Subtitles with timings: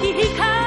[0.00, 0.65] 皮卡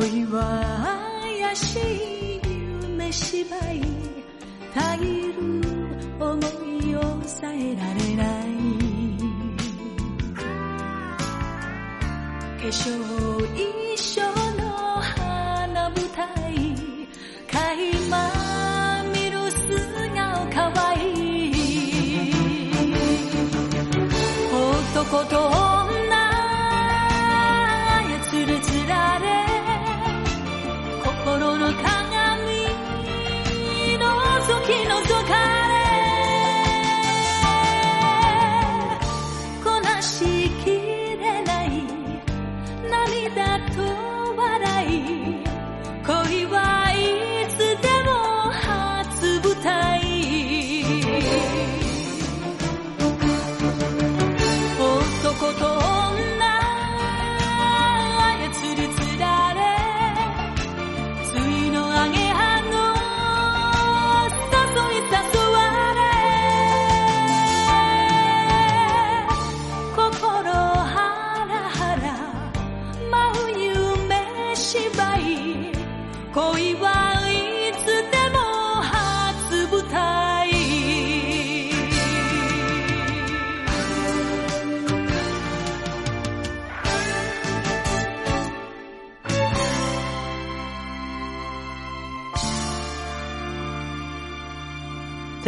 [0.00, 0.40] 恋は
[1.20, 2.40] 怪しい
[2.88, 3.82] 夢芝居
[4.74, 5.34] たぎる
[6.18, 8.50] 思いを抑えられない
[12.56, 12.80] 化粧
[13.54, 14.22] 一緒
[14.56, 14.62] の
[15.02, 16.90] 花舞台。
[17.46, 17.58] 垣
[18.08, 19.58] 間見る素
[20.14, 21.52] 顔かわいい
[24.54, 25.79] 男と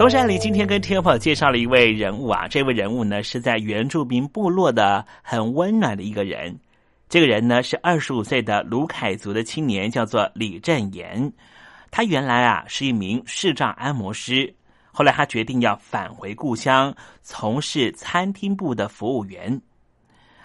[0.00, 6.58] 东山里今天跟听众朋友介绍了一位人物啊，这位人物呢是在原住民部落的很温暖的一个人。
[7.10, 11.30] 这个人呢是二十五岁的卢凯族的青年，叫做李振言。
[11.90, 14.50] 他原来啊是一名视障按摩师，
[14.90, 19.60] 后来他决定要返回故乡，从事餐厅部的服务员。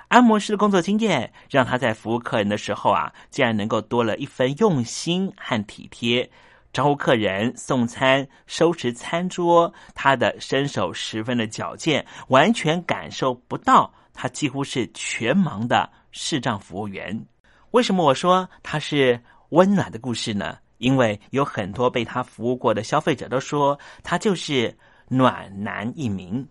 [0.10, 6.30] 按摩师的工作经验让他在服务客人的时候啊，竟然能够多了一分用心和体贴。
[6.75, 17.25] 招呼客人、送餐、收拾餐桌，他的身手十分的矫健，完全感受不到他几乎是全盲的视障服务员。
[17.72, 19.17] 为什么我说他是
[19.51, 20.58] 温暖的故事呢？
[20.77, 24.77] 因为有很多被他服务过的消费者都说他就是
[25.08, 26.46] 暖男一名。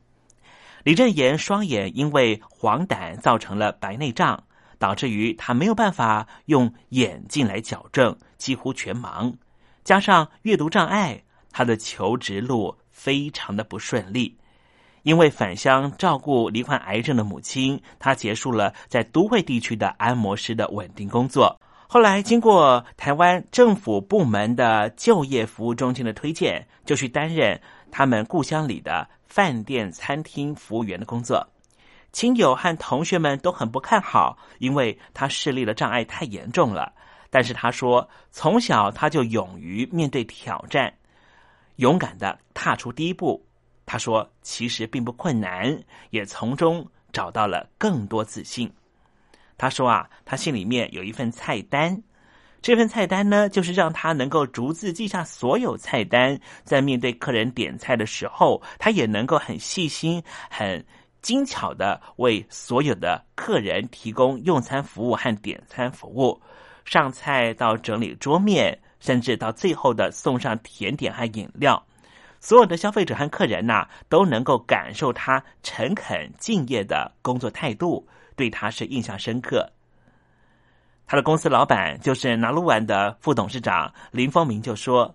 [0.85, 4.43] 李正言双眼因为黄疸造成了白内障，
[4.79, 9.31] 导致于他没有办法用眼镜来矫正，几乎全盲。
[9.85, 11.23] 加上阅读障碍，
[11.53, 14.35] 他的求职路非常的不顺利。
[15.03, 21.61] 因为返乡照顾罹患癌症的母亲，他结束了在都会地区的按摩师的稳定工作。
[21.87, 27.61] 后来经过台湾政府部门的就业服务中心的推荐，就去担任
[27.93, 31.47] 他们故乡里的饭店餐厅服务员的工作。
[32.11, 36.91] 亲友和同学们都很不看好，因为他视力的障碍太严重了。
[37.35, 40.95] 但是他说，从小他就勇于面对挑战，
[41.77, 43.45] 勇敢的踏出第一步。
[43.85, 45.77] 他说，其实并不困难，
[46.11, 48.73] 也从中找到了更多自信。
[49.59, 52.01] 他说啊，他心里面有一份菜单，
[52.63, 60.87] 这份菜单呢，就是让他能够逐字记下所有菜单，在面对客人点菜的时候，他也能够很细心、很
[61.21, 66.41] 精巧的为所有的客人提供用餐服务和点餐服务。
[66.85, 71.83] 上菜到整理桌面，甚至到最后的送上甜点和饮料，
[72.41, 79.71] 所有的消费者和客人呐，都能够感受他诚恳敬业的工作态度，对他是印象深刻。
[81.07, 85.15] 他的公司老板就是拿鹿丸的副董事长林峰明就说：“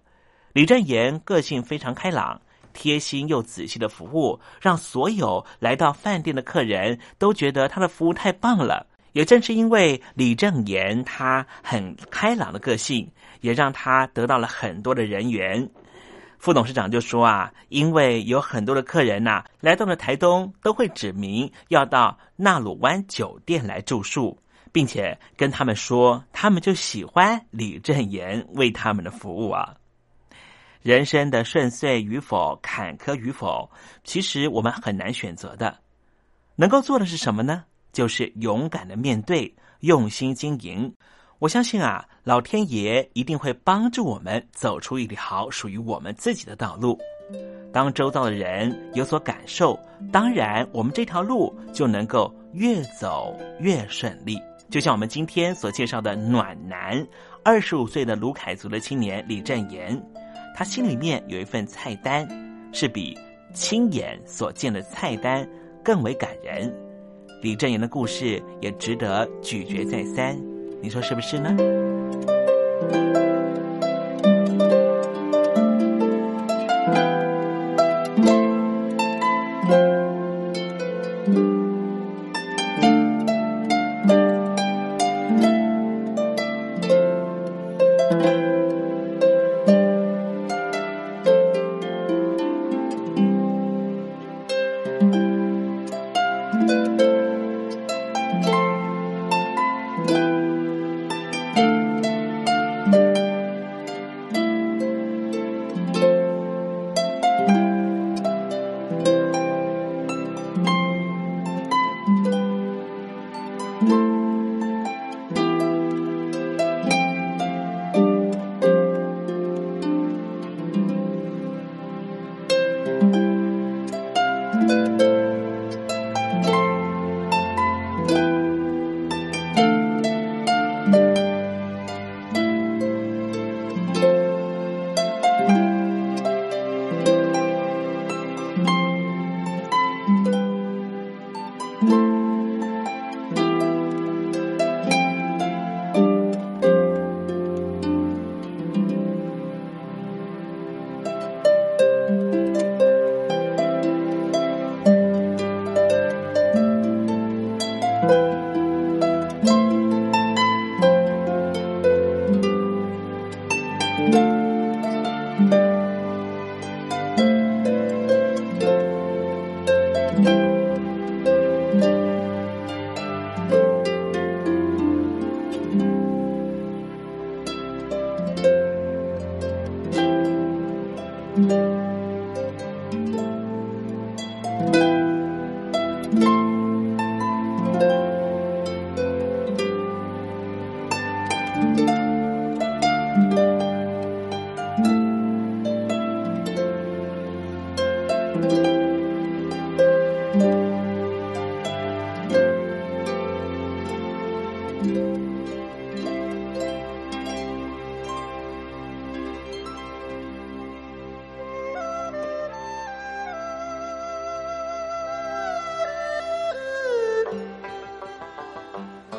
[0.54, 2.40] 李正言个性非常开朗，
[2.74, 13.12] 贴心又仔细的服务，让所有来到饭店的客人都觉得他的服务太棒了。”也正是因为李正言他很开朗的个性，
[13.42, 15.70] 也让他得到了很多的人缘。
[16.38, 24.40] 副董事长就说啊，因为有很多的客人呐来到了台东，都会指明要到纳鲁湾酒店来住宿，
[24.72, 29.76] 并且跟他们说，他们就喜欢李正言为他们的服务啊。
[30.82, 33.70] 人生的顺遂与否、坎坷与否，
[34.06, 35.80] 其实我们很难选择的。
[36.56, 37.66] 能够做的是什么呢？
[37.92, 40.94] 就是勇敢的面对，用心经营。
[41.40, 47.00] 我相信啊，老天爷一定会帮助我们走出一条属于我们自己的道路。
[47.72, 49.80] 当周遭的人有所感受，
[50.12, 54.38] 当然我们这条路就能够越走越顺利。
[54.70, 57.08] 就像我们今天所介绍的暖男，
[57.44, 60.00] 二十五岁的卢凯族的青年李振言，
[60.56, 62.28] 他心里面有一份菜单，
[62.74, 63.18] 是比
[63.54, 65.48] 亲眼所见的菜单
[65.84, 66.72] 更为感人。
[67.42, 70.38] 李正言的故事也值得咀嚼再三，
[70.82, 71.56] 你说是不是呢？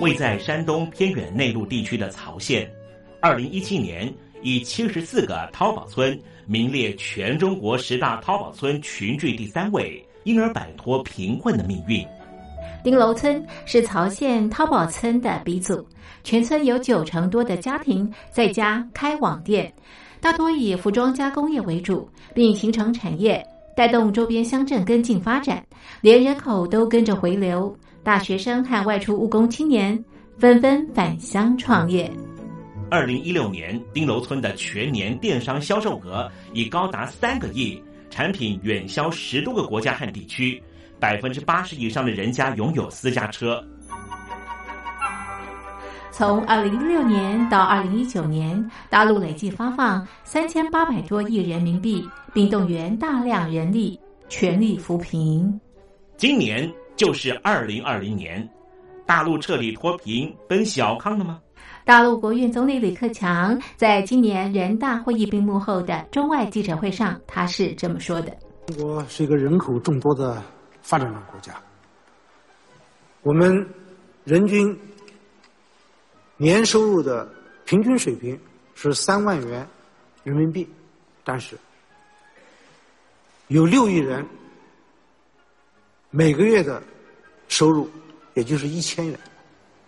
[0.00, 2.66] 位在山东偏远内陆地区的曹县，
[3.20, 4.10] 二零一七年
[4.42, 12.02] 以七十四个淘宝村名列全中国十大淘宝村群聚第三位，因而摆脱贫困的命运。
[12.82, 15.86] 丁楼村是曹县淘宝村的鼻祖，
[16.24, 19.70] 全村有九成多的家庭在家开网店，
[20.18, 23.46] 大多以服装加工业为主，并形成产业，
[23.80, 25.64] 带动周边乡镇跟进发展，
[26.02, 27.74] 连人口都跟着回流。
[28.02, 29.98] 大学生和外出务工青年
[30.36, 32.12] 纷纷返乡创业。
[32.90, 40.62] 二零一六年，丁楼村的全年电商销售额已高达三个亿，产品远销十多个国家和地区，
[40.98, 43.64] 百分之八十以上的人家拥有私家车。
[46.10, 55.60] 从二零一六年到二零一九年，大陆累计发放三千八百多亿人民币，并动员大量人力，全力扶贫。
[56.16, 56.70] 今年。
[56.96, 58.46] 就是二零二零年，
[59.06, 61.40] 大陆彻底脱贫奔小康了吗？
[61.82, 68.36] 大陆国务院总理李克强在今年人大会议闭幕后的中外记者会上，他是这么说的
[68.68, 70.42] ：“中国是一个人口众多的
[70.82, 71.54] 发展中国家，
[73.22, 73.66] 我们
[74.24, 74.78] 人均
[76.40, 77.28] 年收入的
[77.66, 78.40] 平均水平
[78.74, 79.68] 是三万元
[80.24, 80.66] 人民币，
[81.22, 81.54] 但是
[83.48, 84.26] 有六亿人。”
[86.12, 86.82] 每个月的
[87.46, 87.88] 收入
[88.34, 89.20] 也就是一千元，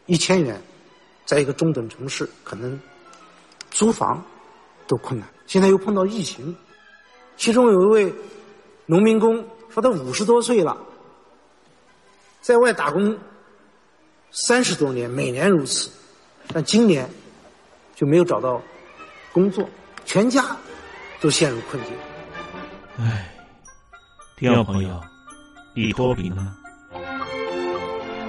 [0.06, 0.62] 一千元，
[1.26, 2.78] 在一个中等城市可能
[3.72, 4.24] 租房
[4.86, 5.28] 都困难。
[5.48, 6.54] 现在又碰到疫情，
[7.36, 8.14] 其中有一位
[8.86, 10.80] 农民工说他五十多岁了，
[12.40, 13.18] 在外打工
[14.30, 15.90] 三十多年，每年如此，
[16.52, 17.08] 但今年
[17.94, 18.60] 就没有找到
[19.32, 19.68] 工作，
[20.04, 20.44] 全家
[21.20, 21.92] 都陷入困境。
[22.98, 23.28] 唉，
[24.36, 25.00] 听众朋友。
[25.74, 26.54] 你脱贫了吗？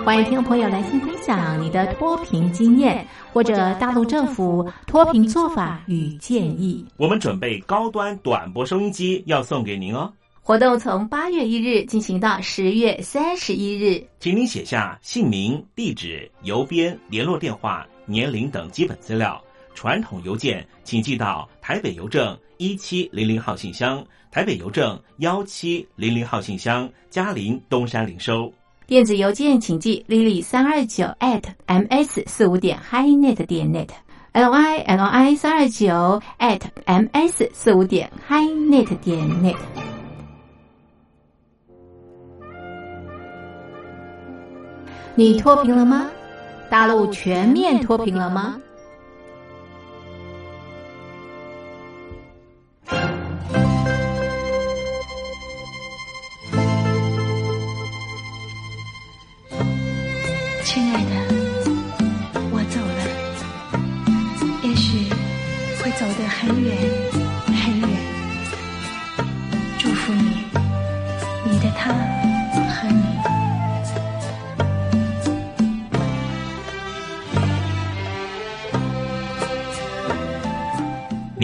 [0.05, 6.85] 欢迎听众朋友来信分享你的脱贫经验，或者大陆政府脱贫做法与建议。
[6.95, 10.13] 我们准备高端短波收音机要送给您哦。
[10.41, 19.41] 活动从八月一日进行到十月三十一日，请您写下姓名、地址、邮编、联络电话、年龄等基本资料。
[19.75, 28.53] 传统邮件请寄到台北邮政一七零零号信箱，台北邮政幺七零零号信箱，嘉陵东山零收。
[28.85, 38.11] 电子邮件请寄 lily 三二九 at ms 四五点 highnet 点 net，l y l i 三二九 at ms 四五点
[38.27, 39.55] hi net 点 net。
[45.15, 46.11] 你脱贫了吗？
[46.69, 48.59] 大陆全面脱贫了吗？
[60.65, 61.11] 亲爱的
[62.51, 63.01] 我走了
[64.63, 65.07] 也许
[65.83, 66.92] 会走得很远。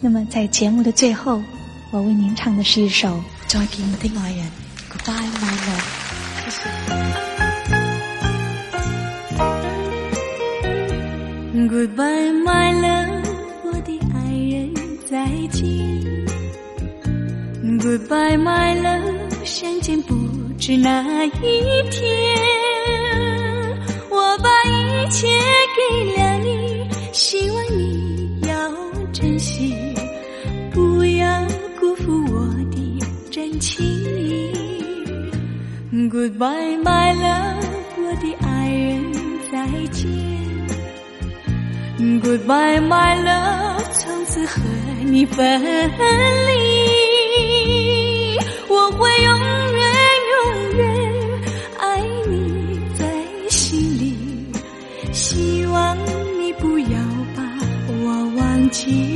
[0.00, 1.42] 那么，在节目的最后，
[1.90, 3.08] 我为您唱的是一首
[3.48, 4.46] 《再见我的爱人》
[4.92, 5.86] ，Goodbye my love。
[11.68, 13.26] Goodbye, my love，
[13.64, 14.72] 我的爱人
[15.10, 15.66] 再见。
[17.80, 20.14] Goodbye my love，相见不
[20.58, 21.30] 知哪一
[21.90, 22.00] 天。
[24.08, 25.26] 我把一切
[25.76, 25.80] 给
[26.16, 28.72] 了你，希望你要
[29.12, 29.74] 珍惜。
[36.18, 37.64] goodbye my love
[37.96, 39.12] 我的爱人
[39.52, 39.56] 再
[39.92, 40.10] 见
[42.20, 44.60] goodbye my love 从此和
[45.04, 46.58] 你分离。
[48.68, 49.38] 我会永
[49.76, 49.94] 远
[50.34, 50.82] 永远
[51.78, 53.04] 爱你在
[53.48, 54.16] 心里。
[55.12, 55.96] 希望
[56.40, 56.98] 你不要
[57.36, 57.42] 把
[58.02, 59.14] 我忘记。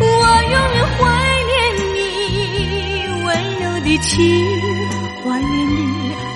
[0.00, 1.02] 我永远怀
[1.50, 1.56] 念
[1.94, 1.96] 你
[3.24, 3.28] 温
[3.60, 4.67] 柔的情。